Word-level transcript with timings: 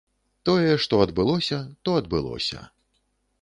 Тое, 0.47 0.71
што 0.85 1.01
адбылося, 1.05 1.59
то 1.83 1.95
адбылося. 2.03 2.65